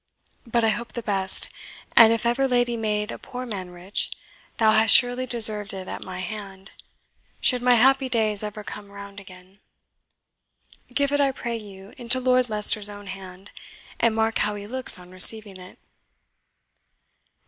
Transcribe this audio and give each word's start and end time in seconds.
But 0.47 0.63
I 0.63 0.69
hope 0.69 0.93
the 0.93 1.03
best; 1.03 1.47
and 1.95 2.11
if 2.11 2.25
ever 2.25 2.47
lady 2.47 2.75
made 2.75 3.11
a 3.11 3.19
poor 3.19 3.45
man 3.45 3.69
rich, 3.69 4.09
thou 4.57 4.71
hast 4.71 4.95
surely 4.95 5.27
deserved 5.27 5.75
it 5.75 5.87
at 5.87 6.03
my 6.03 6.21
hand, 6.21 6.71
should 7.39 7.61
my 7.61 7.75
happy 7.75 8.09
days 8.09 8.41
ever 8.41 8.63
come 8.63 8.91
round 8.91 9.19
again. 9.19 9.59
Give 10.91 11.11
it, 11.11 11.19
I 11.19 11.31
pray 11.31 11.55
you, 11.57 11.93
into 11.99 12.19
Lord 12.19 12.49
Leicester's 12.49 12.89
own 12.89 13.05
hand, 13.05 13.51
and 13.99 14.15
mark 14.15 14.39
how 14.39 14.55
he 14.55 14.65
looks 14.65 14.97
on 14.97 15.11
receiving 15.11 15.57
it." 15.57 15.77